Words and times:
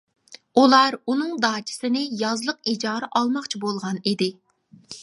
ئۇلار 0.61 0.97
ئۇنىڭ 1.13 1.35
داچىسىنى 1.45 2.01
يازلىق 2.23 2.73
ئىجارە 2.73 3.13
ئالماقچى 3.21 3.65
بولغان 3.69 4.03
ئىدى. 4.13 4.35